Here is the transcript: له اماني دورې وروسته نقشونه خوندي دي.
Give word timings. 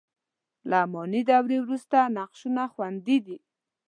له 0.69 0.77
اماني 0.85 1.21
دورې 1.29 1.57
وروسته 1.61 1.97
نقشونه 2.17 2.63
خوندي 2.73 3.17
دي. 3.25 3.37